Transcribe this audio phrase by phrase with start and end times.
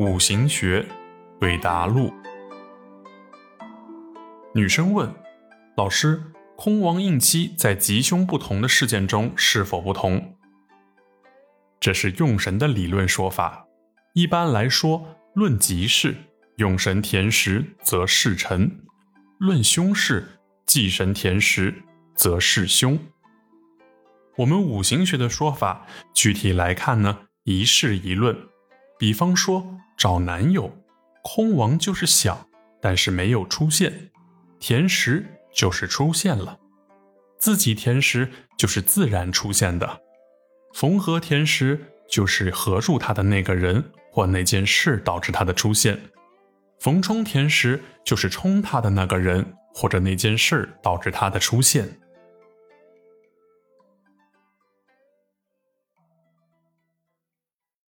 [0.00, 0.86] 五行学，
[1.40, 2.14] 韦达路。
[4.54, 5.12] 女生问
[5.76, 6.22] ：“老师，
[6.56, 10.36] 空王应期在吉凶不同的事件中是否不同？”
[11.80, 13.66] 这是用神的理论说法。
[14.14, 16.14] 一般来说，论吉事，
[16.58, 18.70] 用神填实则事成；
[19.40, 21.82] 论凶事，忌神填实
[22.14, 22.96] 则事凶。
[24.36, 28.36] 我们五行学的说法，具体来看呢，一事一论。
[28.98, 29.64] 比方说
[29.96, 30.76] 找男友，
[31.22, 32.48] 空王就是想，
[32.82, 33.92] 但是没有出现；
[34.58, 36.58] 填实就是出现了，
[37.38, 39.86] 自己填实就是自然出现的；
[40.74, 41.80] 缝合填实
[42.10, 45.94] 就是合住他的那个人或那件事导致他的出现；
[46.80, 51.88] 逢冲填实就是冲他的那个人或者那件事导致他的出现。